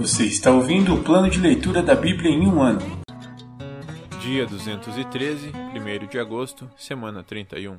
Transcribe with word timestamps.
Você 0.00 0.24
está 0.24 0.50
ouvindo 0.50 0.94
o 0.94 1.04
plano 1.04 1.28
de 1.28 1.38
leitura 1.38 1.82
da 1.82 1.94
Bíblia 1.94 2.30
em 2.30 2.46
um 2.46 2.62
ano. 2.62 2.80
Dia 4.22 4.46
213, 4.46 5.52
1 5.52 6.06
de 6.06 6.18
agosto, 6.18 6.70
semana 6.74 7.22
31. 7.22 7.76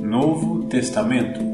Novo 0.00 0.68
Testamento. 0.68 1.49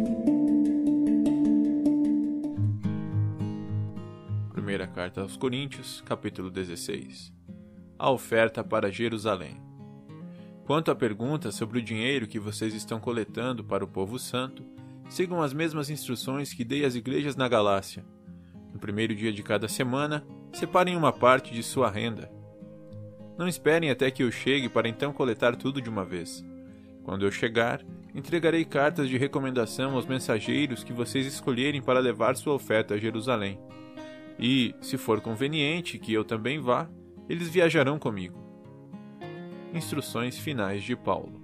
Carta 4.96 5.20
aos 5.20 5.36
Coríntios, 5.36 6.02
capítulo 6.06 6.50
16. 6.50 7.30
A 7.98 8.10
oferta 8.10 8.64
para 8.64 8.90
Jerusalém. 8.90 9.60
Quanto 10.64 10.90
à 10.90 10.94
pergunta 10.94 11.52
sobre 11.52 11.80
o 11.80 11.82
dinheiro 11.82 12.26
que 12.26 12.38
vocês 12.38 12.72
estão 12.72 12.98
coletando 12.98 13.62
para 13.62 13.84
o 13.84 13.86
povo 13.86 14.18
santo, 14.18 14.64
sigam 15.10 15.42
as 15.42 15.52
mesmas 15.52 15.90
instruções 15.90 16.54
que 16.54 16.64
dei 16.64 16.82
às 16.82 16.94
igrejas 16.94 17.36
na 17.36 17.46
Galácia. 17.46 18.06
No 18.72 18.80
primeiro 18.80 19.14
dia 19.14 19.34
de 19.34 19.42
cada 19.42 19.68
semana, 19.68 20.26
separem 20.50 20.96
uma 20.96 21.12
parte 21.12 21.52
de 21.52 21.62
sua 21.62 21.90
renda. 21.90 22.32
Não 23.36 23.46
esperem 23.46 23.90
até 23.90 24.10
que 24.10 24.22
eu 24.22 24.32
chegue 24.32 24.66
para 24.66 24.88
então 24.88 25.12
coletar 25.12 25.56
tudo 25.56 25.82
de 25.82 25.90
uma 25.90 26.06
vez. 26.06 26.42
Quando 27.04 27.26
eu 27.26 27.30
chegar, 27.30 27.84
entregarei 28.14 28.64
cartas 28.64 29.10
de 29.10 29.18
recomendação 29.18 29.94
aos 29.94 30.06
mensageiros 30.06 30.82
que 30.82 30.94
vocês 30.94 31.26
escolherem 31.26 31.82
para 31.82 32.00
levar 32.00 32.34
sua 32.34 32.54
oferta 32.54 32.94
a 32.94 32.98
Jerusalém. 32.98 33.60
E, 34.38 34.74
se 34.80 34.96
for 34.96 35.20
conveniente 35.20 35.98
que 35.98 36.12
eu 36.12 36.24
também 36.24 36.58
vá, 36.58 36.88
eles 37.28 37.48
viajarão 37.48 37.98
comigo. 37.98 38.38
Instruções 39.72 40.38
finais 40.38 40.82
de 40.82 40.94
Paulo. 40.94 41.40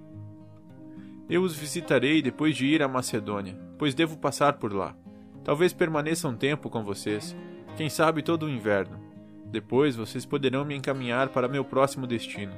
Eu 1.29 1.43
os 1.43 1.57
visitarei 1.57 2.21
depois 2.21 2.57
de 2.57 2.67
ir 2.67 2.83
à 2.83 2.89
Macedônia, 2.89 3.59
pois 3.79 3.95
devo 3.95 4.19
passar 4.19 4.55
por 4.55 4.73
lá. 4.73 4.95
Talvez 5.43 5.73
permaneça 5.73 6.29
um 6.29 6.37
tempo 6.37 6.69
com 6.69 6.85
vocês, 6.85 7.37
quem 7.77 7.89
sabe 7.89 8.23
todo 8.23 8.47
o 8.47 8.51
inverno. 8.51 9.01
Depois 9.47 9.97
vocês 9.97 10.25
poderão 10.25 10.65
me 10.65 10.75
encaminhar 10.75 11.31
para 11.31 11.49
meu 11.49 11.65
próximo 11.65 12.07
destino. 12.07 12.53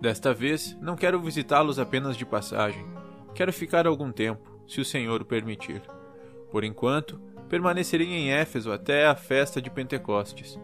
Desta 0.00 0.32
vez, 0.32 0.76
não 0.80 0.96
quero 0.96 1.20
visitá-los 1.20 1.78
apenas 1.78 2.16
de 2.16 2.24
passagem. 2.24 2.84
Quero 3.34 3.52
ficar 3.52 3.86
algum 3.86 4.10
tempo, 4.10 4.50
se 4.66 4.80
o 4.80 4.84
Senhor 4.84 5.20
o 5.20 5.24
permitir. 5.26 5.82
Por 6.50 6.64
enquanto, 6.64 7.20
permanecerei 7.50 8.06
em 8.06 8.30
Éfeso 8.30 8.70
até 8.70 9.06
a 9.06 9.14
festa 9.16 9.60
de 9.60 9.68
Pentecostes. 9.68 10.58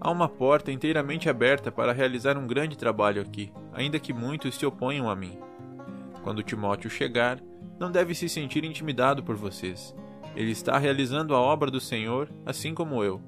Há 0.00 0.10
uma 0.10 0.26
porta 0.26 0.72
inteiramente 0.72 1.28
aberta 1.28 1.70
para 1.70 1.92
realizar 1.92 2.38
um 2.38 2.46
grande 2.46 2.78
trabalho 2.78 3.20
aqui, 3.20 3.52
ainda 3.74 4.00
que 4.00 4.14
muitos 4.14 4.54
se 4.54 4.64
oponham 4.64 5.10
a 5.10 5.14
mim. 5.14 5.38
Quando 6.24 6.42
Timóteo 6.42 6.88
chegar, 6.88 7.38
não 7.78 7.92
deve 7.92 8.14
se 8.14 8.26
sentir 8.26 8.64
intimidado 8.64 9.22
por 9.22 9.36
vocês. 9.36 9.94
Ele 10.34 10.50
está 10.50 10.78
realizando 10.78 11.34
a 11.34 11.40
obra 11.40 11.70
do 11.70 11.80
Senhor, 11.80 12.30
assim 12.46 12.72
como 12.72 13.04
eu. 13.04 13.20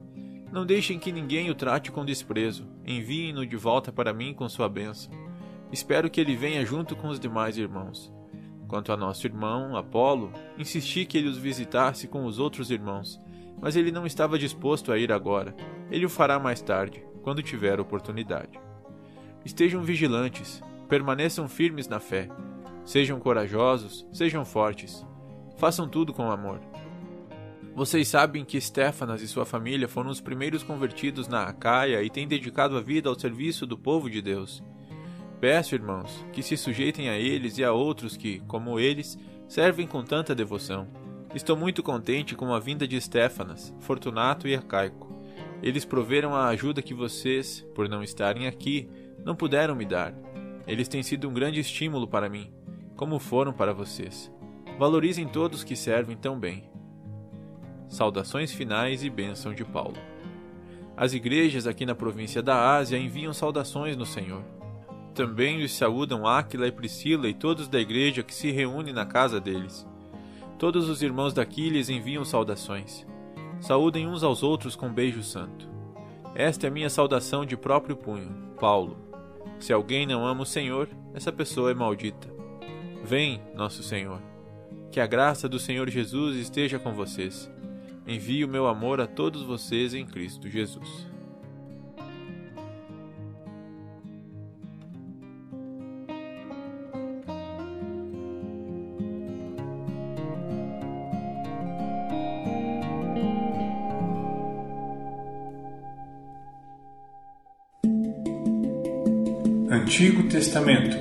Não 0.50 0.64
deixem 0.64 0.98
que 0.98 1.12
ninguém 1.12 1.50
o 1.50 1.55
trate 1.55 1.92
com 1.92 2.06
desprezo. 2.06 2.66
Enviem-no 2.86 3.46
de 3.46 3.56
volta 3.56 3.92
para 3.92 4.14
mim 4.14 4.33
com 4.33 4.48
sua 4.48 4.70
bênção. 4.70 5.12
Espero 5.70 6.08
que 6.08 6.20
ele 6.20 6.36
venha 6.36 6.64
junto 6.64 6.96
com 6.96 7.08
os 7.08 7.20
demais 7.20 7.58
irmãos. 7.58 8.10
Quanto 8.73 8.91
a 8.91 8.97
nosso 8.97 9.27
irmão, 9.27 9.77
Apolo, 9.77 10.33
insisti 10.56 11.05
que 11.05 11.19
ele 11.19 11.28
os 11.28 11.37
visitasse 11.37 12.09
com 12.09 12.25
os 12.25 12.39
outros 12.39 12.70
irmãos, 12.70 13.20
mas 13.61 13.77
ele 13.77 13.92
não 13.92 14.06
estava 14.06 14.39
disposto 14.39 14.91
a 14.91 14.97
ir 14.97 15.12
agora. 15.12 15.55
Ele 15.91 16.06
o 16.06 16.09
fará 16.09 16.39
mais 16.39 16.62
tarde, 16.62 17.05
quando 17.23 17.42
tiver 17.42 17.79
oportunidade. 17.79 18.58
Estejam 19.45 19.83
vigilantes, 19.83 20.63
permaneçam 20.89 21.46
firmes 21.51 21.86
na 21.86 22.01
fé. 22.01 22.30
Sejam 22.83 23.20
corajosos, 23.20 24.07
sejam 24.11 24.42
fortes. 24.42 25.07
Façam 25.58 25.86
tudo 25.86 26.14
com 26.14 26.30
amor. 26.30 26.58
Vocês 27.75 28.08
sabem 28.08 28.42
que 28.42 28.58
Stefanas 28.58 29.20
e 29.20 29.29
sua 29.29 29.45
família 29.45 29.86
foram 29.86 30.08
os 30.08 30.19
primeiros 30.23 30.63
convertidos 30.63 31.29
na 31.29 31.42
Acaia 31.42 32.02
e 32.02 32.08
têm 32.08 32.27
dedicado 32.27 32.75
a 32.79 32.80
vida 32.80 33.11
ao 33.11 33.20
serviço 33.20 33.67
do 33.67 33.77
povo 33.77 34.08
de 34.08 34.23
Deus. 34.23 34.63
Peço, 35.42 35.75
irmãos, 35.75 36.25
que 36.33 36.41
se 36.41 36.57
sujeitem 36.57 37.08
a 37.08 37.19
eles 37.19 37.58
e 37.58 37.64
a 37.64 37.73
outros 37.73 38.17
que, 38.17 38.39
como 38.47 38.79
eles, 38.79 39.19
servem 39.48 39.89
com 39.89 40.01
tanta 40.05 40.36
devoção. 40.36 40.86
Estou 41.35 41.57
muito 41.57 41.83
contente 41.83 42.36
com 42.36 42.55
a 42.55 42.61
vinda 42.61 42.86
de 42.86 43.01
Stefanas, 43.01 43.75
Fortunato 43.81 44.47
e 44.47 44.55
Arcaico. 44.55 45.13
Eles 45.61 45.85
proveram 45.85 46.33
a 46.33 46.47
ajuda 46.47 46.81
que 46.81 46.95
vocês, 46.95 47.67
por 47.75 47.89
não 47.89 48.05
estarem 48.05 48.47
aqui, 48.47 48.89
não 49.25 49.35
puderam 49.35 49.75
me 49.75 49.85
dar. 49.85 50.14
Eles 50.64 50.86
têm 50.86 51.02
sido 51.02 51.29
um 51.29 51.35
grande 51.35 51.58
estímulo 51.58 52.07
para 52.07 52.29
mim, 52.29 52.52
como 52.97 53.19
foram 53.19 53.52
para 53.52 53.75
vocês. 53.75 54.31
Valorizem 54.79 55.27
todos 55.27 55.64
que 55.64 55.75
servem 55.75 56.17
tão 56.17 56.39
bem. 56.39 56.70
Saudações 57.89 58.52
finais 58.52 59.02
e 59.02 59.11
bênção 59.11 59.52
de 59.52 59.64
Paulo. 59.64 59.98
As 60.97 61.13
igrejas 61.13 61.67
aqui 61.67 61.85
na 61.85 61.97
província 61.97 62.41
da 62.41 62.77
Ásia 62.77 62.97
enviam 62.97 63.33
saudações 63.33 63.97
no 63.97 64.07
Senhor. 64.07 64.61
Também 65.14 65.62
os 65.62 65.73
saúdam 65.73 66.27
Áquila 66.27 66.67
e 66.67 66.73
Priscila 66.73 67.28
e 67.28 67.34
todos 67.34 67.68
da 67.68 67.78
igreja 67.78 68.23
que 68.23 68.34
se 68.34 68.50
reúne 68.50 68.92
na 68.92 69.05
casa 69.05 69.39
deles. 69.39 69.86
Todos 70.58 70.89
os 70.89 71.02
irmãos 71.02 71.34
daqui 71.34 71.68
lhes 71.68 71.90
enviam 71.90 72.24
saudações. 72.24 73.06
Saúdem 73.61 74.08
uns 74.08 74.22
aos 74.22 74.42
outros 74.42 74.74
com 74.74 74.92
beijo 74.92 75.22
santo. 75.22 75.68
Esta 76.34 76.67
é 76.67 76.70
minha 76.70 76.89
saudação 76.89 77.45
de 77.45 77.56
próprio 77.56 77.95
punho, 77.95 78.33
Paulo. 78.58 78.96
Se 79.61 79.72
alguém 79.72 80.06
não 80.06 80.27
ama 80.27 80.42
o 80.42 80.46
Senhor, 80.46 80.89
essa 81.12 81.30
pessoa 81.30 81.70
é 81.70 81.74
maldita. 81.74 82.28
Vem, 83.05 83.42
nosso 83.55 83.83
Senhor. 83.83 84.20
Que 84.90 84.98
a 84.98 85.06
graça 85.06 85.48
do 85.48 85.58
Senhor 85.58 85.90
Jesus 85.90 86.36
esteja 86.36 86.78
com 86.78 86.92
vocês. 86.95 87.51
Envio 88.06 88.48
meu 88.48 88.67
amor 88.67 89.01
a 89.01 89.06
todos 89.06 89.42
vocês 89.42 89.92
em 89.95 90.06
Cristo 90.06 90.48
Jesus. 90.48 91.11
Antigo 109.92 110.27
Testamento 110.27 110.97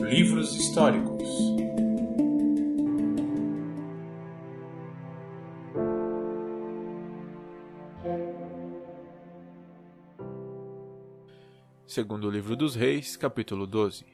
Livros 0.00 0.54
históricos 0.54 1.28
Segundo 11.84 12.28
o 12.28 12.30
livro 12.30 12.54
dos 12.54 12.76
Reis, 12.76 13.16
capítulo 13.16 13.66
12. 13.66 14.06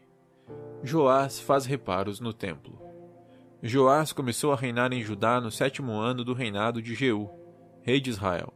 Joás 0.83 1.39
faz 1.39 1.67
reparos 1.67 2.19
no 2.19 2.33
templo. 2.33 2.81
Joás 3.62 4.15
começou 4.15 4.55
a 4.55 4.56
reinar 4.56 4.91
em 4.95 5.03
Judá 5.03 5.39
no 5.39 5.51
sétimo 5.51 6.01
ano 6.01 6.25
do 6.25 6.33
reinado 6.33 6.81
de 6.81 6.95
Jeú, 6.95 7.28
rei 7.83 8.01
de 8.01 8.09
Israel. 8.09 8.55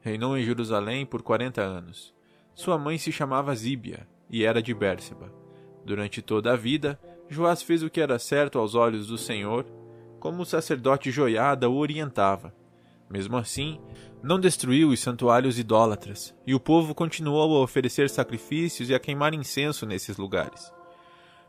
Reinou 0.00 0.36
em 0.36 0.42
Jerusalém 0.42 1.06
por 1.06 1.22
quarenta 1.22 1.62
anos. 1.62 2.12
Sua 2.54 2.78
mãe 2.78 2.98
se 2.98 3.10
chamava 3.10 3.54
Zíbia 3.54 4.06
e 4.28 4.44
era 4.44 4.62
de 4.62 4.74
Bérseba. 4.74 5.32
Durante 5.84 6.22
toda 6.22 6.52
a 6.52 6.56
vida, 6.56 6.98
Joás 7.28 7.62
fez 7.62 7.82
o 7.82 7.90
que 7.90 8.00
era 8.00 8.18
certo 8.18 8.58
aos 8.58 8.74
olhos 8.74 9.06
do 9.06 9.18
Senhor, 9.18 9.64
como 10.20 10.42
o 10.42 10.46
sacerdote 10.46 11.10
Joiada 11.10 11.68
o 11.68 11.76
orientava. 11.76 12.54
Mesmo 13.10 13.36
assim, 13.36 13.80
não 14.22 14.38
destruiu 14.38 14.90
os 14.90 15.00
santuários 15.00 15.58
idólatras, 15.58 16.34
e 16.46 16.54
o 16.54 16.60
povo 16.60 16.94
continuou 16.94 17.56
a 17.56 17.62
oferecer 17.62 18.08
sacrifícios 18.08 18.88
e 18.88 18.94
a 18.94 19.00
queimar 19.00 19.34
incenso 19.34 19.84
nesses 19.84 20.16
lugares. 20.16 20.72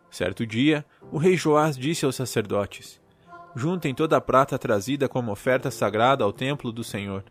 Certo 0.10 0.45
dia, 0.45 0.86
o 1.12 1.18
rei 1.18 1.38
Joás 1.38 1.77
disse 1.77 2.06
aos 2.06 2.16
sacerdotes: 2.16 3.00
Juntem 3.56 3.94
toda 3.94 4.18
a 4.18 4.22
prata 4.22 4.57
trazida 4.57 5.07
como 5.07 5.31
oferta 5.31 5.69
sagrada 5.69 6.24
ao 6.24 6.33
templo 6.33 6.72
do 6.72 6.83
Senhor 6.83 7.24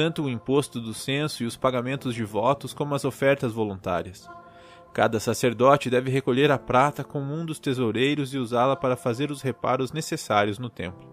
tanto 0.00 0.22
o 0.22 0.30
imposto 0.30 0.80
do 0.80 0.94
censo 0.94 1.42
e 1.42 1.46
os 1.46 1.58
pagamentos 1.58 2.14
de 2.14 2.24
votos 2.24 2.72
como 2.72 2.94
as 2.94 3.04
ofertas 3.04 3.52
voluntárias. 3.52 4.26
Cada 4.94 5.20
sacerdote 5.20 5.90
deve 5.90 6.10
recolher 6.10 6.50
a 6.50 6.56
prata 6.56 7.04
com 7.04 7.20
um 7.20 7.44
dos 7.44 7.58
tesoureiros 7.58 8.32
e 8.32 8.38
usá-la 8.38 8.74
para 8.74 8.96
fazer 8.96 9.30
os 9.30 9.42
reparos 9.42 9.92
necessários 9.92 10.58
no 10.58 10.70
templo. 10.70 11.06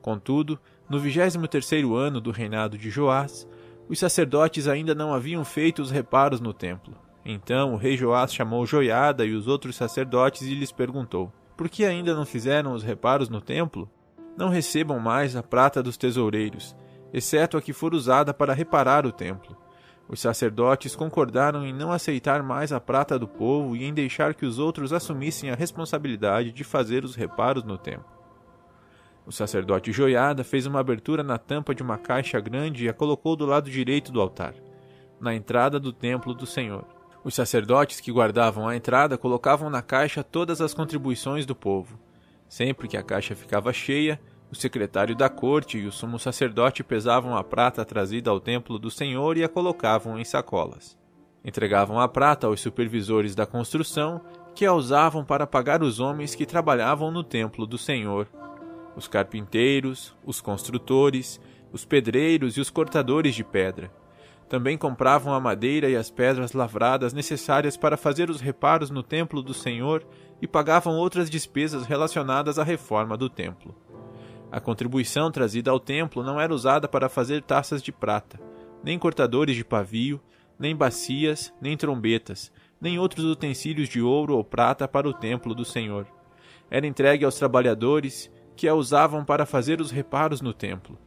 Contudo, 0.00 0.58
no 0.88 0.98
vigésimo 0.98 1.46
terceiro 1.46 1.94
ano 1.94 2.18
do 2.18 2.30
reinado 2.30 2.78
de 2.78 2.88
Joás, 2.88 3.46
os 3.90 3.98
sacerdotes 3.98 4.66
ainda 4.66 4.94
não 4.94 5.12
haviam 5.12 5.44
feito 5.44 5.82
os 5.82 5.90
reparos 5.90 6.40
no 6.40 6.54
templo. 6.54 6.96
Então 7.26 7.74
o 7.74 7.76
rei 7.76 7.94
Joás 7.94 8.32
chamou 8.32 8.64
Joiada 8.64 9.26
e 9.26 9.34
os 9.34 9.46
outros 9.46 9.76
sacerdotes 9.76 10.48
e 10.48 10.54
lhes 10.54 10.72
perguntou: 10.72 11.30
Por 11.54 11.68
que 11.68 11.84
ainda 11.84 12.14
não 12.14 12.24
fizeram 12.24 12.72
os 12.72 12.82
reparos 12.82 13.28
no 13.28 13.42
templo? 13.42 13.86
Não 14.34 14.48
recebam 14.48 14.98
mais 14.98 15.36
a 15.36 15.42
prata 15.42 15.82
dos 15.82 15.98
tesoureiros, 15.98 16.74
exceto 17.16 17.56
a 17.56 17.62
que 17.62 17.72
for 17.72 17.94
usada 17.94 18.34
para 18.34 18.52
reparar 18.52 19.06
o 19.06 19.10
templo. 19.10 19.56
Os 20.06 20.20
sacerdotes 20.20 20.94
concordaram 20.94 21.64
em 21.64 21.72
não 21.72 21.90
aceitar 21.90 22.42
mais 22.42 22.72
a 22.72 22.78
prata 22.78 23.18
do 23.18 23.26
povo 23.26 23.74
e 23.74 23.84
em 23.84 23.94
deixar 23.94 24.34
que 24.34 24.44
os 24.44 24.58
outros 24.58 24.92
assumissem 24.92 25.50
a 25.50 25.54
responsabilidade 25.54 26.52
de 26.52 26.62
fazer 26.62 27.04
os 27.04 27.14
reparos 27.14 27.64
no 27.64 27.78
templo. 27.78 28.04
O 29.26 29.32
sacerdote 29.32 29.92
Joiada 29.92 30.44
fez 30.44 30.66
uma 30.66 30.78
abertura 30.78 31.22
na 31.22 31.38
tampa 31.38 31.74
de 31.74 31.82
uma 31.82 31.96
caixa 31.96 32.38
grande 32.38 32.84
e 32.84 32.88
a 32.88 32.92
colocou 32.92 33.34
do 33.34 33.46
lado 33.46 33.70
direito 33.70 34.12
do 34.12 34.20
altar, 34.20 34.52
na 35.18 35.34
entrada 35.34 35.80
do 35.80 35.94
templo 35.94 36.34
do 36.34 36.44
Senhor. 36.44 36.84
Os 37.24 37.34
sacerdotes 37.34 37.98
que 37.98 38.12
guardavam 38.12 38.68
a 38.68 38.76
entrada 38.76 39.16
colocavam 39.16 39.70
na 39.70 39.80
caixa 39.80 40.22
todas 40.22 40.60
as 40.60 40.74
contribuições 40.74 41.46
do 41.46 41.56
povo. 41.56 41.98
Sempre 42.46 42.86
que 42.86 42.96
a 42.98 43.02
caixa 43.02 43.34
ficava 43.34 43.72
cheia, 43.72 44.20
o 44.56 44.60
secretário 44.60 45.14
da 45.14 45.28
corte 45.28 45.76
e 45.78 45.86
o 45.86 45.92
sumo 45.92 46.18
sacerdote 46.18 46.82
pesavam 46.82 47.36
a 47.36 47.44
prata 47.44 47.84
trazida 47.84 48.30
ao 48.30 48.40
templo 48.40 48.78
do 48.78 48.90
Senhor 48.90 49.36
e 49.36 49.44
a 49.44 49.48
colocavam 49.48 50.18
em 50.18 50.24
sacolas. 50.24 50.96
Entregavam 51.44 52.00
a 52.00 52.08
prata 52.08 52.46
aos 52.46 52.60
supervisores 52.60 53.34
da 53.34 53.44
construção, 53.46 54.20
que 54.54 54.64
a 54.64 54.72
usavam 54.72 55.22
para 55.22 55.46
pagar 55.46 55.82
os 55.82 56.00
homens 56.00 56.34
que 56.34 56.46
trabalhavam 56.46 57.10
no 57.10 57.22
templo 57.22 57.66
do 57.66 57.76
Senhor, 57.76 58.26
os 58.96 59.06
carpinteiros, 59.06 60.16
os 60.24 60.40
construtores, 60.40 61.38
os 61.70 61.84
pedreiros 61.84 62.56
e 62.56 62.60
os 62.60 62.70
cortadores 62.70 63.34
de 63.34 63.44
pedra. 63.44 63.92
Também 64.48 64.78
compravam 64.78 65.34
a 65.34 65.40
madeira 65.40 65.90
e 65.90 65.96
as 65.96 66.10
pedras 66.10 66.52
lavradas 66.52 67.12
necessárias 67.12 67.76
para 67.76 67.96
fazer 67.96 68.30
os 68.30 68.40
reparos 68.40 68.90
no 68.90 69.02
templo 69.02 69.42
do 69.42 69.52
Senhor 69.52 70.02
e 70.40 70.46
pagavam 70.46 70.96
outras 70.96 71.28
despesas 71.28 71.84
relacionadas 71.84 72.58
à 72.58 72.64
reforma 72.64 73.16
do 73.16 73.28
templo. 73.28 73.74
A 74.50 74.60
contribuição 74.60 75.30
trazida 75.30 75.70
ao 75.70 75.80
templo 75.80 76.22
não 76.22 76.40
era 76.40 76.54
usada 76.54 76.86
para 76.86 77.08
fazer 77.08 77.42
taças 77.42 77.82
de 77.82 77.90
prata, 77.90 78.40
nem 78.82 78.98
cortadores 78.98 79.56
de 79.56 79.64
pavio, 79.64 80.20
nem 80.58 80.74
bacias, 80.74 81.52
nem 81.60 81.76
trombetas, 81.76 82.52
nem 82.80 82.98
outros 82.98 83.24
utensílios 83.24 83.88
de 83.88 84.00
ouro 84.00 84.36
ou 84.36 84.44
prata 84.44 84.86
para 84.86 85.08
o 85.08 85.12
templo 85.12 85.54
do 85.54 85.64
Senhor. 85.64 86.06
Era 86.70 86.86
entregue 86.86 87.24
aos 87.24 87.34
trabalhadores 87.34 88.30
que 88.54 88.68
a 88.68 88.74
usavam 88.74 89.24
para 89.24 89.44
fazer 89.44 89.80
os 89.80 89.90
reparos 89.90 90.40
no 90.40 90.52
templo. 90.52 90.98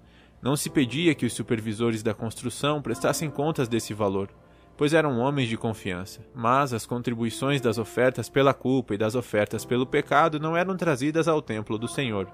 Não 0.42 0.56
se 0.56 0.70
pedia 0.70 1.16
que 1.16 1.26
os 1.26 1.34
supervisores 1.34 2.04
da 2.04 2.14
construção 2.14 2.82
prestassem 2.82 3.30
contas 3.30 3.68
desse 3.68 3.94
valor, 3.94 4.30
pois 4.78 4.94
eram 4.94 5.18
homens 5.20 5.50
de 5.50 5.58
confiança, 5.58 6.22
mas 6.34 6.74
as 6.74 6.86
contribuições 6.86 7.60
das 7.60 7.78
ofertas 7.78 8.30
pela 8.30 8.54
culpa 8.54 8.94
e 8.94 8.98
das 8.98 9.16
ofertas 9.16 9.66
pelo 9.66 9.86
pecado 9.86 10.40
não 10.40 10.56
eram 10.56 10.78
trazidas 10.78 11.28
ao 11.28 11.42
templo 11.42 11.78
do 11.78 11.88
Senhor 11.88 12.32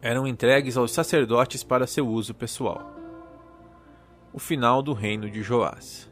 eram 0.00 0.26
entregues 0.26 0.76
aos 0.76 0.92
sacerdotes 0.92 1.64
para 1.64 1.86
seu 1.86 2.06
uso 2.06 2.32
pessoal. 2.32 2.94
O 4.32 4.38
final 4.38 4.82
do 4.82 4.92
reino 4.92 5.28
de 5.28 5.42
Joás. 5.42 6.08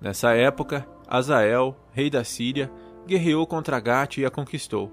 Nessa 0.00 0.34
época, 0.34 0.86
Azael, 1.06 1.76
rei 1.92 2.10
da 2.10 2.24
Síria, 2.24 2.70
guerreou 3.06 3.46
contra 3.46 3.78
Gate 3.78 4.18
e 4.18 4.26
a 4.26 4.30
conquistou. 4.30 4.92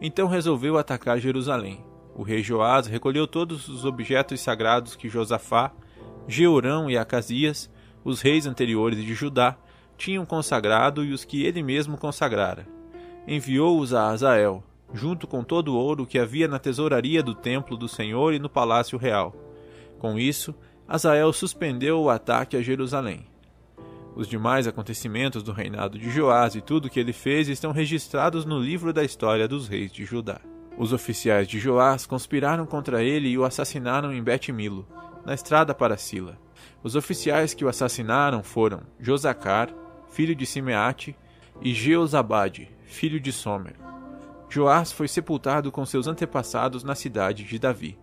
Então 0.00 0.26
resolveu 0.26 0.76
atacar 0.76 1.18
Jerusalém. 1.18 1.84
O 2.14 2.22
rei 2.22 2.42
Joás 2.42 2.86
recolheu 2.86 3.26
todos 3.26 3.68
os 3.68 3.84
objetos 3.84 4.40
sagrados 4.40 4.96
que 4.96 5.08
Josafá, 5.08 5.72
Jeorão 6.26 6.90
e 6.90 6.98
Acasias, 6.98 7.70
os 8.02 8.20
reis 8.20 8.46
anteriores 8.46 9.04
de 9.04 9.14
Judá, 9.14 9.56
tinham 9.96 10.24
consagrado 10.26 11.04
e 11.04 11.12
os 11.12 11.24
que 11.24 11.44
ele 11.44 11.62
mesmo 11.62 11.96
consagrara. 11.96 12.66
Enviou-os 13.28 13.92
a 13.92 14.08
Azael, 14.08 14.64
junto 14.92 15.26
com 15.26 15.42
todo 15.42 15.74
o 15.74 15.76
ouro 15.76 16.06
que 16.06 16.18
havia 16.18 16.48
na 16.48 16.58
tesouraria 16.58 17.22
do 17.22 17.34
templo 17.34 17.76
do 17.76 17.88
Senhor 17.88 18.34
e 18.34 18.38
no 18.38 18.48
palácio 18.48 18.98
real. 18.98 19.34
Com 19.98 20.18
isso, 20.18 20.54
Azael 20.88 21.32
suspendeu 21.32 22.00
o 22.00 22.10
ataque 22.10 22.56
a 22.56 22.62
Jerusalém. 22.62 23.26
Os 24.16 24.26
demais 24.26 24.66
acontecimentos 24.66 25.42
do 25.42 25.52
reinado 25.52 25.98
de 25.98 26.10
Joás 26.10 26.54
e 26.54 26.60
tudo 26.60 26.86
o 26.86 26.90
que 26.90 26.98
ele 26.98 27.12
fez 27.12 27.48
estão 27.48 27.70
registrados 27.70 28.44
no 28.44 28.58
livro 28.58 28.92
da 28.92 29.04
história 29.04 29.46
dos 29.46 29.68
reis 29.68 29.92
de 29.92 30.04
Judá. 30.04 30.40
Os 30.76 30.92
oficiais 30.92 31.46
de 31.46 31.60
Joás 31.60 32.06
conspiraram 32.06 32.66
contra 32.66 33.02
ele 33.02 33.28
e 33.28 33.38
o 33.38 33.44
assassinaram 33.44 34.12
em 34.12 34.22
Bet-Milo, 34.22 34.86
na 35.24 35.34
estrada 35.34 35.74
para 35.74 35.96
Sila. 35.96 36.38
Os 36.82 36.96
oficiais 36.96 37.54
que 37.54 37.64
o 37.64 37.68
assassinaram 37.68 38.42
foram 38.42 38.80
Josacar, 38.98 39.72
filho 40.08 40.34
de 40.34 40.46
Simeate, 40.46 41.14
e 41.62 41.74
Jeozabade, 41.74 42.70
filho 42.84 43.20
de 43.20 43.30
Somer. 43.30 43.74
Joás 44.52 44.90
foi 44.90 45.06
sepultado 45.06 45.70
com 45.70 45.86
seus 45.86 46.08
antepassados 46.08 46.82
na 46.82 46.96
cidade 46.96 47.44
de 47.44 47.56
Davi. 47.56 47.96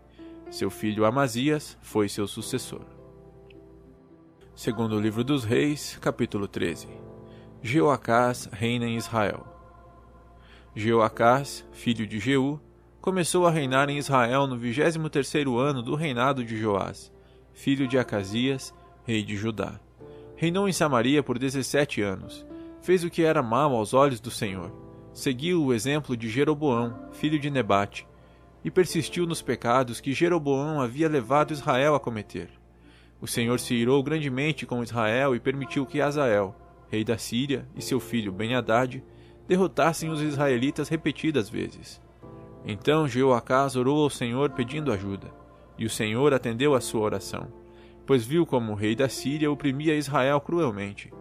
Seu 0.49 0.69
filho 0.69 1.03
Amazias 1.03 1.77
foi 1.81 2.07
seu 2.07 2.25
sucessor. 2.25 2.85
Segundo 4.55 4.95
o 4.95 4.99
livro 4.99 5.25
dos 5.25 5.43
Reis, 5.43 5.97
capítulo 5.99 6.47
13. 6.47 6.87
Jeoacás 7.61 8.47
reina 8.49 8.85
em 8.85 8.95
Israel. 8.95 9.45
Jeoacás, 10.73 11.67
filho 11.73 12.07
de 12.07 12.17
Jeú, 12.17 12.61
começou 13.01 13.45
a 13.45 13.51
reinar 13.51 13.89
em 13.89 13.97
Israel 13.97 14.47
no 14.47 14.57
vigésimo 14.57 15.09
terceiro 15.09 15.57
ano 15.57 15.83
do 15.83 15.95
reinado 15.95 16.45
de 16.45 16.55
Joás, 16.57 17.11
filho 17.51 17.89
de 17.89 17.99
Acasias, 17.99 18.73
rei 19.03 19.21
de 19.21 19.35
Judá. 19.35 19.81
Reinou 20.37 20.69
em 20.69 20.73
Samaria 20.73 21.21
por 21.21 21.37
dezessete 21.37 22.01
anos. 22.01 22.45
Fez 22.81 23.03
o 23.03 23.09
que 23.09 23.23
era 23.23 23.43
mal 23.43 23.75
aos 23.75 23.93
olhos 23.93 24.21
do 24.21 24.31
Senhor 24.31 24.86
seguiu 25.17 25.63
o 25.63 25.73
exemplo 25.73 26.15
de 26.15 26.29
Jeroboão, 26.29 26.95
filho 27.11 27.39
de 27.39 27.49
Nebate, 27.49 28.07
e 28.63 28.69
persistiu 28.69 29.25
nos 29.25 29.41
pecados 29.41 29.99
que 29.99 30.13
Jeroboão 30.13 30.79
havia 30.79 31.09
levado 31.09 31.51
Israel 31.51 31.95
a 31.95 31.99
cometer. 31.99 32.51
O 33.19 33.25
Senhor 33.25 33.59
se 33.59 33.73
irou 33.73 34.03
grandemente 34.03 34.63
com 34.63 34.83
Israel 34.83 35.35
e 35.35 35.39
permitiu 35.39 35.87
que 35.87 35.99
Azael, 35.99 36.55
rei 36.87 37.03
da 37.03 37.17
Síria, 37.17 37.67
e 37.75 37.81
seu 37.81 37.99
filho 37.99 38.31
Ben-Hadad 38.31 39.03
derrotassem 39.47 40.11
os 40.11 40.21
israelitas 40.21 40.87
repetidas 40.87 41.49
vezes. 41.49 41.99
Então 42.63 43.07
Jeoacás 43.07 43.75
orou 43.75 44.03
ao 44.03 44.11
Senhor 44.11 44.51
pedindo 44.51 44.91
ajuda, 44.91 45.33
e 45.79 45.85
o 45.87 45.89
Senhor 45.89 46.31
atendeu 46.31 46.75
a 46.75 46.79
sua 46.79 47.01
oração, 47.01 47.47
pois 48.05 48.23
viu 48.23 48.45
como 48.45 48.71
o 48.71 48.75
rei 48.75 48.95
da 48.95 49.09
Síria 49.09 49.49
oprimia 49.49 49.95
Israel 49.95 50.39
cruelmente 50.39 51.11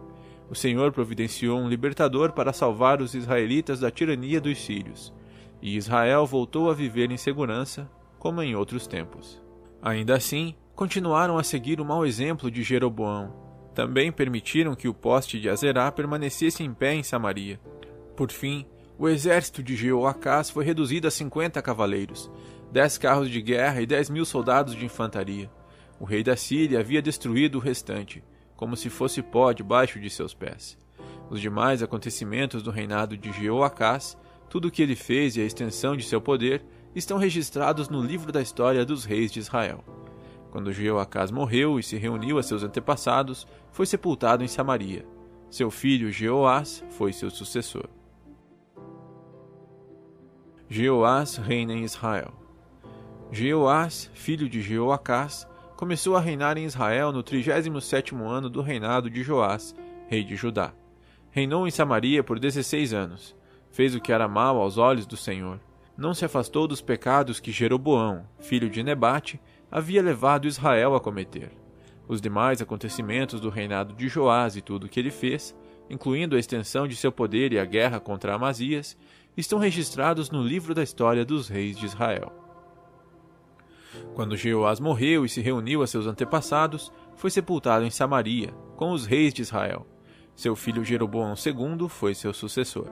o 0.49 0.55
Senhor 0.55 0.91
providenciou 0.91 1.59
um 1.59 1.69
libertador 1.69 2.31
para 2.31 2.53
salvar 2.53 3.01
os 3.01 3.13
israelitas 3.13 3.79
da 3.79 3.91
tirania 3.91 4.39
dos 4.39 4.57
sírios, 4.57 5.13
e 5.61 5.75
Israel 5.75 6.25
voltou 6.25 6.69
a 6.69 6.73
viver 6.73 7.11
em 7.11 7.17
segurança, 7.17 7.89
como 8.17 8.41
em 8.41 8.55
outros 8.55 8.87
tempos. 8.87 9.41
Ainda 9.81 10.15
assim, 10.15 10.55
continuaram 10.75 11.37
a 11.37 11.43
seguir 11.43 11.81
o 11.81 11.85
mau 11.85 12.05
exemplo 12.05 12.49
de 12.49 12.63
Jeroboão. 12.63 13.33
Também 13.73 14.11
permitiram 14.11 14.75
que 14.75 14.87
o 14.87 14.93
poste 14.93 15.39
de 15.39 15.49
Azerá 15.49 15.91
permanecesse 15.91 16.63
em 16.63 16.73
pé 16.73 16.95
em 16.95 17.03
Samaria. 17.03 17.59
Por 18.15 18.31
fim, 18.31 18.65
o 18.97 19.07
exército 19.07 19.61
de 19.61 19.75
Jeoacás 19.75 20.49
foi 20.49 20.65
reduzido 20.65 21.07
a 21.07 21.11
cinquenta 21.11 21.61
cavaleiros, 21.61 22.31
dez 22.71 22.97
carros 22.97 23.29
de 23.29 23.39
guerra 23.41 23.81
e 23.81 23.85
dez 23.85 24.09
mil 24.09 24.25
soldados 24.25 24.75
de 24.75 24.85
infantaria. 24.85 25.49
O 25.99 26.05
rei 26.05 26.23
da 26.23 26.35
Síria 26.35 26.79
havia 26.79 27.01
destruído 27.01 27.59
o 27.59 27.61
restante, 27.61 28.23
como 28.57 28.75
se 28.75 28.89
fosse 28.89 29.21
pó 29.21 29.53
debaixo 29.53 29.99
de 29.99 30.09
seus 30.09 30.33
pés. 30.33 30.77
Os 31.29 31.39
demais 31.39 31.81
acontecimentos 31.83 32.63
do 32.63 32.71
reinado 32.71 33.15
de 33.15 33.31
Jeoacás, 33.31 34.17
tudo 34.49 34.67
o 34.67 34.71
que 34.71 34.81
ele 34.81 34.95
fez 34.95 35.37
e 35.37 35.41
a 35.41 35.45
extensão 35.45 35.95
de 35.95 36.03
seu 36.03 36.19
poder, 36.19 36.65
estão 36.95 37.17
registrados 37.17 37.87
no 37.87 38.01
livro 38.01 38.31
da 38.31 38.41
história 38.41 38.83
dos 38.83 39.05
reis 39.05 39.31
de 39.31 39.39
Israel. 39.39 39.83
Quando 40.51 40.73
Jeoacás 40.73 41.29
morreu 41.29 41.79
e 41.79 41.83
se 41.83 41.97
reuniu 41.97 42.39
a 42.39 42.43
seus 42.43 42.63
antepassados, 42.63 43.45
foi 43.71 43.85
sepultado 43.85 44.43
em 44.43 44.47
Samaria. 44.47 45.05
Seu 45.51 45.69
filho 45.69 46.11
Jeoás 46.11 46.83
foi 46.89 47.13
seu 47.13 47.29
sucessor. 47.29 47.87
Jeoás 50.67 51.37
reina 51.37 51.73
em 51.73 51.83
Israel. 51.83 52.33
Jeoás, 53.31 54.09
filho 54.13 54.49
de 54.49 54.61
Jeoacás, 54.61 55.47
começou 55.77 56.15
a 56.17 56.19
reinar 56.19 56.57
em 56.57 56.65
Israel 56.65 57.11
no 57.11 57.23
37º 57.23 58.27
ano 58.27 58.49
do 58.49 58.63
reinado 58.63 59.11
de 59.11 59.21
Joás, 59.21 59.75
rei 60.07 60.23
de 60.23 60.35
Judá. 60.35 60.73
Reinou 61.29 61.67
em 61.67 61.71
Samaria 61.71 62.23
por 62.23 62.39
16 62.39 62.95
anos. 62.95 63.35
Fez 63.69 63.93
o 63.93 64.01
que 64.01 64.11
era 64.11 64.27
mal 64.27 64.59
aos 64.59 64.79
olhos 64.79 65.05
do 65.05 65.15
Senhor. 65.15 65.59
Não 65.95 66.15
se 66.15 66.25
afastou 66.25 66.67
dos 66.67 66.81
pecados 66.81 67.39
que 67.39 67.51
Jeroboão, 67.51 68.27
filho 68.39 68.71
de 68.71 68.81
Nebate, 68.81 69.39
havia 69.69 70.01
levado 70.01 70.47
Israel 70.47 70.95
a 70.95 70.99
cometer. 70.99 71.51
Os 72.07 72.19
demais 72.19 72.59
acontecimentos 72.59 73.39
do 73.39 73.51
reinado 73.51 73.93
de 73.93 74.07
Joás 74.07 74.55
e 74.55 74.61
tudo 74.61 74.87
o 74.87 74.89
que 74.89 74.99
ele 74.99 75.11
fez, 75.11 75.55
incluindo 75.91 76.35
a 76.35 76.39
extensão 76.39 76.87
de 76.87 76.95
seu 76.95 77.11
poder 77.11 77.53
e 77.53 77.59
a 77.59 77.65
guerra 77.65 77.99
contra 77.99 78.33
Amazias, 78.33 78.97
estão 79.35 79.59
registrados 79.59 80.31
no 80.31 80.41
livro 80.41 80.73
da 80.73 80.81
história 80.81 81.23
dos 81.23 81.47
reis 81.47 81.77
de 81.77 81.85
Israel. 81.85 82.46
Quando 84.13 84.37
Jeoás 84.37 84.79
morreu 84.79 85.25
e 85.25 85.29
se 85.29 85.41
reuniu 85.41 85.81
a 85.81 85.87
seus 85.87 86.07
antepassados, 86.07 86.91
foi 87.15 87.29
sepultado 87.29 87.85
em 87.85 87.89
Samaria, 87.89 88.53
com 88.75 88.91
os 88.91 89.05
reis 89.05 89.33
de 89.33 89.41
Israel. 89.41 89.85
Seu 90.35 90.55
filho 90.55 90.83
Jeroboão 90.83 91.33
II 91.33 91.89
foi 91.89 92.13
seu 92.13 92.33
sucessor. 92.33 92.87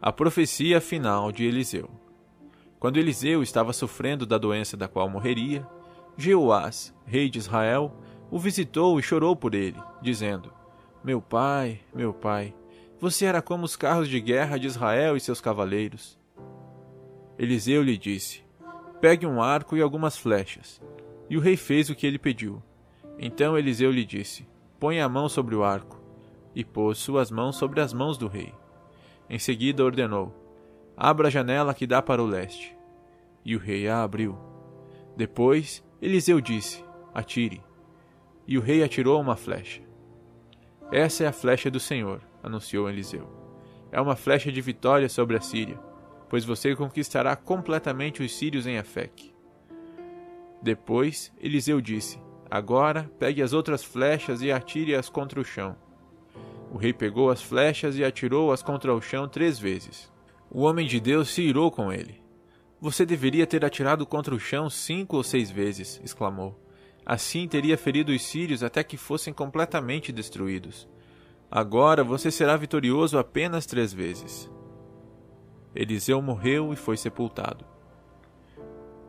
A 0.00 0.10
profecia 0.10 0.80
final 0.80 1.30
de 1.30 1.44
Eliseu. 1.44 1.90
Quando 2.78 2.96
Eliseu 2.96 3.42
estava 3.42 3.72
sofrendo 3.72 4.24
da 4.24 4.38
doença 4.38 4.76
da 4.76 4.88
qual 4.88 5.08
morreria, 5.10 5.66
Jeoás, 6.16 6.94
rei 7.04 7.28
de 7.28 7.38
Israel, 7.38 7.94
o 8.30 8.38
visitou 8.38 8.98
e 8.98 9.02
chorou 9.02 9.36
por 9.36 9.54
ele, 9.54 9.78
dizendo: 10.00 10.52
Meu 11.04 11.20
pai, 11.20 11.80
meu 11.94 12.14
pai, 12.14 12.54
você 12.98 13.26
era 13.26 13.42
como 13.42 13.64
os 13.64 13.76
carros 13.76 14.08
de 14.08 14.20
guerra 14.20 14.58
de 14.58 14.66
Israel 14.66 15.16
e 15.16 15.20
seus 15.20 15.40
cavaleiros. 15.40 16.18
Eliseu 17.38 17.82
lhe 17.82 17.96
disse: 17.96 18.42
Pegue 19.00 19.26
um 19.26 19.40
arco 19.40 19.76
e 19.76 19.80
algumas 19.80 20.18
flechas. 20.18 20.80
E 21.28 21.36
o 21.36 21.40
rei 21.40 21.56
fez 21.56 21.88
o 21.88 21.94
que 21.94 22.06
ele 22.06 22.18
pediu. 22.18 22.62
Então 23.18 23.56
Eliseu 23.56 23.90
lhe 23.90 24.04
disse: 24.04 24.46
Põe 24.78 25.00
a 25.00 25.08
mão 25.08 25.28
sobre 25.28 25.54
o 25.54 25.64
arco. 25.64 25.98
E 26.54 26.64
pôs 26.64 26.98
suas 26.98 27.30
mãos 27.30 27.56
sobre 27.56 27.80
as 27.80 27.94
mãos 27.94 28.18
do 28.18 28.28
rei. 28.28 28.52
Em 29.28 29.38
seguida 29.38 29.82
ordenou: 29.82 30.34
Abra 30.96 31.28
a 31.28 31.30
janela 31.30 31.72
que 31.72 31.86
dá 31.86 32.02
para 32.02 32.22
o 32.22 32.26
leste. 32.26 32.76
E 33.42 33.56
o 33.56 33.58
rei 33.58 33.88
a 33.88 34.02
abriu. 34.02 34.36
Depois 35.16 35.82
Eliseu 36.02 36.38
disse: 36.38 36.84
Atire. 37.14 37.62
E 38.46 38.58
o 38.58 38.60
rei 38.60 38.82
atirou 38.82 39.18
uma 39.18 39.36
flecha. 39.36 39.80
Essa 40.92 41.24
é 41.24 41.26
a 41.26 41.32
flecha 41.32 41.70
do 41.70 41.80
Senhor, 41.80 42.20
anunciou 42.42 42.88
Eliseu. 42.88 43.26
É 43.90 44.00
uma 44.00 44.16
flecha 44.16 44.52
de 44.52 44.60
vitória 44.60 45.08
sobre 45.08 45.36
a 45.36 45.40
Síria 45.40 45.89
pois 46.30 46.44
você 46.44 46.76
conquistará 46.76 47.34
completamente 47.34 48.22
os 48.22 48.34
sírios 48.34 48.64
em 48.66 48.78
Afec. 48.78 49.34
Depois 50.62 51.32
Eliseu 51.38 51.80
disse: 51.80 52.18
Agora 52.48 53.10
pegue 53.18 53.42
as 53.42 53.52
outras 53.52 53.82
flechas 53.82 54.40
e 54.40 54.52
atire-as 54.52 55.08
contra 55.08 55.40
o 55.40 55.44
chão. 55.44 55.76
O 56.72 56.78
rei 56.78 56.92
pegou 56.92 57.30
as 57.30 57.42
flechas 57.42 57.98
e 57.98 58.04
atirou-as 58.04 58.62
contra 58.62 58.94
o 58.94 59.00
chão 59.00 59.28
três 59.28 59.58
vezes. 59.58 60.10
O 60.48 60.62
homem 60.62 60.86
de 60.86 61.00
Deus 61.00 61.30
se 61.30 61.42
irou 61.42 61.68
com 61.70 61.92
ele. 61.92 62.22
Você 62.80 63.04
deveria 63.04 63.46
ter 63.46 63.64
atirado 63.64 64.06
contra 64.06 64.34
o 64.34 64.38
chão 64.38 64.70
cinco 64.70 65.16
ou 65.16 65.24
seis 65.24 65.50
vezes, 65.50 66.00
exclamou. 66.04 66.58
Assim 67.04 67.48
teria 67.48 67.76
ferido 67.76 68.12
os 68.12 68.22
sírios 68.22 68.62
até 68.62 68.84
que 68.84 68.96
fossem 68.96 69.34
completamente 69.34 70.12
destruídos. 70.12 70.88
Agora 71.50 72.04
você 72.04 72.30
será 72.30 72.56
vitorioso 72.56 73.18
apenas 73.18 73.66
três 73.66 73.92
vezes. 73.92 74.48
Eliseu 75.74 76.20
morreu 76.20 76.72
e 76.72 76.76
foi 76.76 76.96
sepultado. 76.96 77.64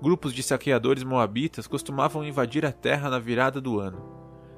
Grupos 0.01 0.33
de 0.33 0.41
saqueadores 0.41 1.03
moabitas 1.03 1.67
costumavam 1.67 2.23
invadir 2.23 2.65
a 2.65 2.71
terra 2.71 3.09
na 3.09 3.19
virada 3.19 3.61
do 3.61 3.79
ano. 3.79 4.01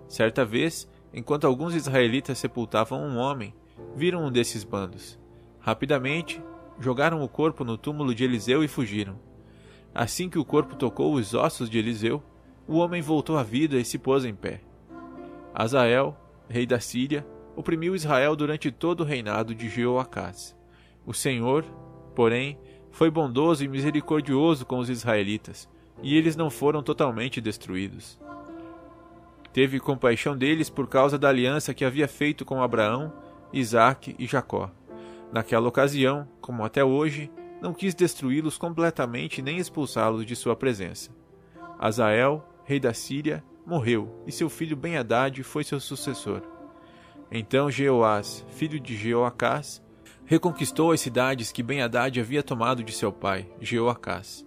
Certa 0.08 0.46
vez, 0.46 0.88
enquanto 1.14 1.46
alguns 1.46 1.76
israelitas 1.76 2.38
sepultavam 2.38 3.02
um 3.02 3.18
homem, 3.18 3.54
viram 3.96 4.26
um 4.26 4.32
desses 4.32 4.64
bandos. 4.64 5.20
Rapidamente, 5.60 6.42
jogaram 6.80 7.24
o 7.24 7.30
corpo 7.30 7.64
no 7.64 7.78
túmulo 7.78 8.14
de 8.14 8.24
Eliseu 8.24 8.64
e 8.64 8.68
fugiram. 8.68 9.20
Assim 9.94 10.30
que 10.30 10.40
o 10.40 10.46
corpo 10.46 10.76
tocou 10.76 11.14
os 11.14 11.34
ossos 11.34 11.70
de 11.70 11.78
Eliseu, 11.78 12.22
o 12.68 12.78
homem 12.78 13.02
voltou 13.02 13.38
à 13.38 13.44
vida 13.44 13.78
e 13.78 13.86
se 13.86 13.98
pôs 13.98 14.26
em 14.26 14.34
pé. 14.34 14.62
Azael, 15.54 16.18
rei 16.50 16.66
da 16.66 16.80
Síria, 16.80 17.26
oprimiu 17.56 17.96
Israel 17.96 18.36
durante 18.36 18.72
todo 18.72 19.02
o 19.02 19.06
reinado 19.06 19.54
de 19.54 19.70
Jeoacás. 19.70 20.56
O 21.06 21.14
Senhor 21.14 21.66
Porém, 22.15 22.58
foi 22.91 23.10
bondoso 23.10 23.63
e 23.63 23.67
misericordioso 23.67 24.65
com 24.65 24.77
os 24.77 24.89
israelitas, 24.89 25.67
e 26.01 26.15
eles 26.15 26.36
não 26.36 26.50
foram 26.50 26.84
totalmente 26.84 27.41
destruídos. 27.41 28.20
Teve 29.51 29.79
compaixão 29.79 30.38
deles 30.38 30.70
por 30.70 30.88
causa 30.88 31.17
da 31.17 31.29
aliança 31.29 31.74
que 31.74 31.86
havia 31.86 32.08
feito 32.08 32.46
com 32.46 32.62
Abraão, 32.62 33.13
Isaque 33.51 34.15
e 34.17 34.25
Jacó. 34.25 34.72
Naquela 35.32 35.67
ocasião, 35.67 36.27
como 36.41 36.63
até 36.63 36.84
hoje, 36.84 37.32
não 37.62 37.74
quis 37.74 37.93
destruí-los 37.93 38.58
completamente 38.58 39.41
nem 39.41 39.58
expulsá-los 39.58 40.25
de 40.25 40.36
sua 40.36 40.55
presença. 40.55 41.12
Azael, 41.79 42.46
rei 42.63 42.79
da 42.79 42.93
Síria, 42.93 43.43
morreu, 43.65 44.24
e 44.25 44.32
seu 44.32 44.50
filho 44.50 44.75
Ben-Hadad 44.75 45.41
foi 45.43 45.63
seu 45.63 45.79
sucessor. 45.79 46.41
Então 47.32 47.70
Jeoás, 47.70 48.46
filho 48.50 48.79
de 48.79 48.96
Jeoacás, 48.96 49.83
reconquistou 50.25 50.92
as 50.92 51.01
cidades 51.01 51.51
que 51.51 51.63
Ben-Hadad 51.63 52.20
havia 52.20 52.44
tomado 52.44 52.84
de 52.84 52.92
seu 52.92 53.12
pai, 53.12 53.48
Jeoacás. 53.60 54.46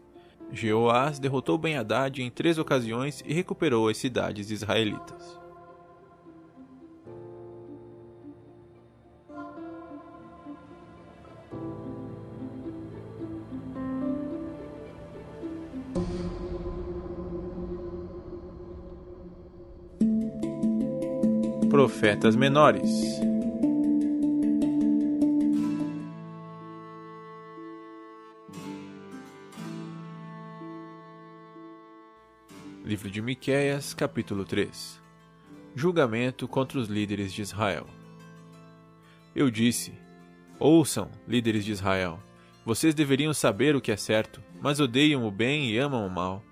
Jeoás 0.52 1.18
derrotou 1.18 1.58
Ben-Hadad 1.58 2.22
em 2.22 2.30
três 2.30 2.58
ocasiões 2.58 3.22
e 3.26 3.34
recuperou 3.34 3.88
as 3.88 3.96
cidades 3.96 4.50
israelitas. 4.50 5.36
Profetas 21.68 22.34
menores 22.34 23.25
Livro 32.86 33.10
de 33.10 33.20
Miqueias, 33.20 33.92
capítulo 33.92 34.44
3 34.44 35.02
Julgamento 35.74 36.46
contra 36.46 36.78
os 36.78 36.86
líderes 36.86 37.32
de 37.32 37.42
Israel. 37.42 37.84
Eu 39.34 39.50
disse: 39.50 39.92
Ouçam, 40.56 41.10
líderes 41.26 41.64
de 41.64 41.72
Israel, 41.72 42.20
vocês 42.64 42.94
deveriam 42.94 43.34
saber 43.34 43.74
o 43.74 43.80
que 43.80 43.90
é 43.90 43.96
certo, 43.96 44.40
mas 44.62 44.78
odeiam 44.78 45.26
o 45.26 45.32
bem 45.32 45.68
e 45.68 45.78
amam 45.78 46.06
o 46.06 46.08
mal. 46.08 46.44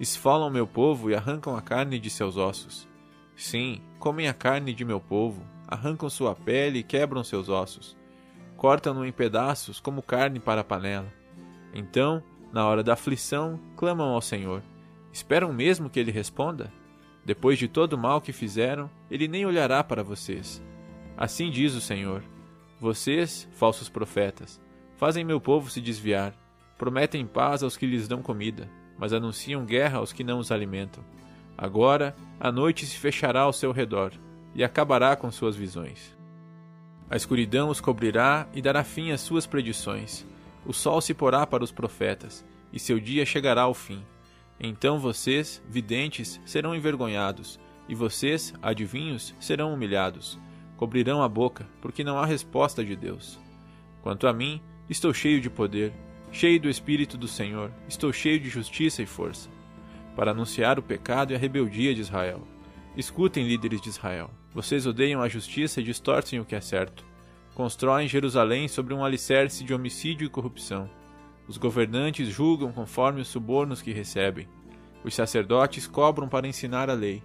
Esfolam 0.00 0.50
meu 0.50 0.66
povo 0.66 1.12
e 1.12 1.14
arrancam 1.14 1.54
a 1.54 1.62
carne 1.62 2.00
de 2.00 2.10
seus 2.10 2.36
ossos. 2.36 2.88
Sim, 3.36 3.80
comem 4.00 4.26
a 4.26 4.34
carne 4.34 4.74
de 4.74 4.84
meu 4.84 4.98
povo, 4.98 5.46
arrancam 5.68 6.10
sua 6.10 6.34
pele 6.34 6.80
e 6.80 6.82
quebram 6.82 7.22
seus 7.22 7.48
ossos. 7.48 7.96
Cortam-no 8.56 9.06
em 9.06 9.12
pedaços 9.12 9.78
como 9.78 10.02
carne 10.02 10.40
para 10.40 10.62
a 10.62 10.64
panela. 10.64 11.06
Então, 11.72 12.20
na 12.52 12.66
hora 12.66 12.82
da 12.82 12.94
aflição, 12.94 13.60
clamam 13.76 14.08
ao 14.08 14.20
Senhor 14.20 14.60
Esperam 15.18 15.52
mesmo 15.52 15.90
que 15.90 15.98
ele 15.98 16.12
responda? 16.12 16.72
Depois 17.24 17.58
de 17.58 17.66
todo 17.66 17.94
o 17.94 17.98
mal 17.98 18.20
que 18.20 18.32
fizeram, 18.32 18.88
ele 19.10 19.26
nem 19.26 19.44
olhará 19.44 19.82
para 19.82 20.04
vocês. 20.04 20.62
Assim 21.16 21.50
diz 21.50 21.74
o 21.74 21.80
Senhor: 21.80 22.22
Vocês, 22.80 23.48
falsos 23.50 23.88
profetas, 23.88 24.60
fazem 24.96 25.24
meu 25.24 25.40
povo 25.40 25.68
se 25.68 25.80
desviar, 25.80 26.32
prometem 26.78 27.26
paz 27.26 27.64
aos 27.64 27.76
que 27.76 27.84
lhes 27.84 28.06
dão 28.06 28.22
comida, 28.22 28.70
mas 28.96 29.12
anunciam 29.12 29.64
guerra 29.64 29.98
aos 29.98 30.12
que 30.12 30.22
não 30.22 30.38
os 30.38 30.52
alimentam. 30.52 31.02
Agora 31.56 32.14
a 32.38 32.52
noite 32.52 32.86
se 32.86 32.96
fechará 32.96 33.40
ao 33.40 33.52
seu 33.52 33.72
redor 33.72 34.12
e 34.54 34.62
acabará 34.62 35.16
com 35.16 35.32
suas 35.32 35.56
visões. 35.56 36.16
A 37.10 37.16
escuridão 37.16 37.70
os 37.70 37.80
cobrirá 37.80 38.46
e 38.54 38.62
dará 38.62 38.84
fim 38.84 39.10
às 39.10 39.20
suas 39.20 39.48
predições. 39.48 40.24
O 40.64 40.72
sol 40.72 41.00
se 41.00 41.12
porá 41.12 41.44
para 41.44 41.64
os 41.64 41.72
profetas, 41.72 42.44
e 42.72 42.78
seu 42.78 43.00
dia 43.00 43.26
chegará 43.26 43.62
ao 43.62 43.74
fim. 43.74 44.04
Então 44.60 44.98
vocês, 44.98 45.62
videntes, 45.68 46.40
serão 46.44 46.74
envergonhados, 46.74 47.60
e 47.88 47.94
vocês, 47.94 48.52
adivinhos, 48.60 49.34
serão 49.38 49.72
humilhados. 49.72 50.38
Cobrirão 50.76 51.22
a 51.22 51.28
boca, 51.28 51.66
porque 51.80 52.04
não 52.04 52.18
há 52.18 52.26
resposta 52.26 52.84
de 52.84 52.94
Deus. 52.94 53.38
Quanto 54.02 54.26
a 54.26 54.32
mim, 54.32 54.60
estou 54.88 55.12
cheio 55.14 55.40
de 55.40 55.48
poder, 55.48 55.92
cheio 56.30 56.60
do 56.60 56.68
Espírito 56.68 57.16
do 57.16 57.26
Senhor, 57.26 57.70
estou 57.88 58.12
cheio 58.12 58.38
de 58.38 58.48
justiça 58.48 59.02
e 59.02 59.06
força, 59.06 59.48
para 60.14 60.32
anunciar 60.32 60.78
o 60.78 60.82
pecado 60.82 61.32
e 61.32 61.36
a 61.36 61.38
rebeldia 61.38 61.94
de 61.94 62.00
Israel. 62.00 62.46
Escutem, 62.96 63.46
líderes 63.46 63.80
de 63.80 63.88
Israel. 63.88 64.30
Vocês 64.52 64.86
odeiam 64.86 65.22
a 65.22 65.28
justiça 65.28 65.80
e 65.80 65.84
distorcem 65.84 66.40
o 66.40 66.44
que 66.44 66.54
é 66.54 66.60
certo. 66.60 67.04
Constroem 67.54 68.08
Jerusalém 68.08 68.66
sobre 68.66 68.92
um 68.92 69.04
alicerce 69.04 69.62
de 69.62 69.72
homicídio 69.72 70.26
e 70.26 70.30
corrupção. 70.30 70.90
Os 71.48 71.56
governantes 71.56 72.28
julgam 72.28 72.70
conforme 72.70 73.22
os 73.22 73.28
subornos 73.28 73.80
que 73.80 73.90
recebem. 73.90 74.46
Os 75.02 75.14
sacerdotes 75.14 75.86
cobram 75.86 76.28
para 76.28 76.46
ensinar 76.46 76.90
a 76.90 76.94
lei. 76.94 77.22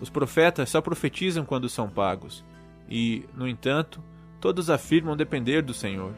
Os 0.00 0.08
profetas 0.08 0.70
só 0.70 0.80
profetizam 0.80 1.44
quando 1.44 1.68
são 1.68 1.88
pagos. 1.88 2.44
E, 2.88 3.26
no 3.34 3.48
entanto, 3.48 4.00
todos 4.40 4.70
afirmam 4.70 5.16
depender 5.16 5.60
do 5.60 5.74
Senhor. 5.74 6.14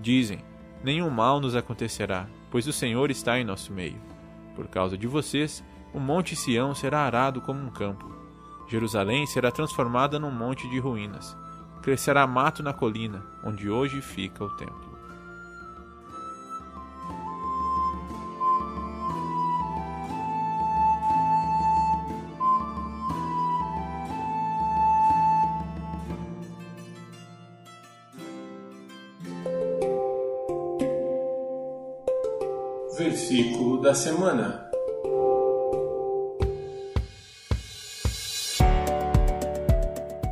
Dizem: 0.00 0.38
Nenhum 0.84 1.10
mal 1.10 1.40
nos 1.40 1.56
acontecerá, 1.56 2.28
pois 2.50 2.66
o 2.68 2.72
Senhor 2.72 3.10
está 3.10 3.40
em 3.40 3.44
nosso 3.44 3.72
meio. 3.72 4.00
Por 4.54 4.68
causa 4.68 4.96
de 4.96 5.08
vocês, 5.08 5.64
o 5.92 5.98
monte 5.98 6.36
Sião 6.36 6.74
será 6.74 7.00
arado 7.00 7.40
como 7.40 7.60
um 7.60 7.70
campo. 7.70 8.14
Jerusalém 8.68 9.26
será 9.26 9.50
transformada 9.50 10.18
num 10.18 10.30
monte 10.30 10.68
de 10.70 10.78
ruínas. 10.78 11.36
Crescerá 11.82 12.26
mato 12.26 12.62
na 12.62 12.72
colina, 12.72 13.24
onde 13.44 13.68
hoje 13.68 14.00
fica 14.00 14.44
o 14.44 14.56
templo. 14.56 14.93
Semana. 33.94 34.64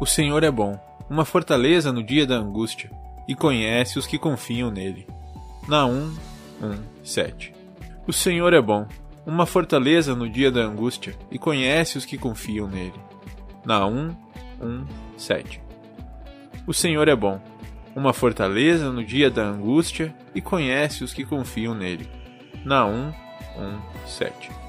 O 0.01 0.07
Senhor 0.07 0.43
é 0.43 0.51
bom, 0.51 0.79
uma 1.09 1.25
fortaleza 1.25 1.93
no 1.93 2.03
dia 2.03 2.27
da 2.27 2.35
angústia, 2.35 2.91
e 3.29 3.37
conhece 3.37 3.99
os 3.99 4.07
que 4.07 4.19
confiam 4.19 4.71
nele. 4.71 5.07
Naum 5.69 6.13
1, 6.61 7.05
7. 7.05 7.55
O 8.07 8.13
Senhor 8.13 8.53
é 8.53 8.61
bom, 8.61 8.87
uma 9.25 9.47
fortaleza 9.47 10.17
no 10.17 10.29
dia 10.29 10.51
da 10.51 10.63
angústia, 10.63 11.15
e 11.31 11.39
conhece 11.39 11.97
os 11.97 12.05
que 12.05 12.19
confiam 12.19 12.67
nele. 12.67 13.01
Naum 13.65 14.15
1, 14.61 14.87
7. 15.17 15.63
O 16.67 16.75
Senhor 16.75 17.07
é 17.07 17.15
bom, 17.15 17.41
uma 17.95 18.13
fortaleza 18.13 18.91
no 18.91 19.05
dia 19.05 19.31
da 19.31 19.45
angústia, 19.45 20.13
e 20.35 20.41
conhece 20.41 21.05
os 21.05 21.15
que 21.15 21.25
confiam 21.25 21.75
nele. 21.75 22.09
Naum 22.65 23.13
1, 23.57 23.83
7. 24.07 24.62